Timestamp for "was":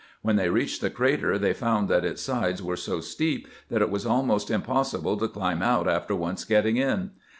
3.91-4.03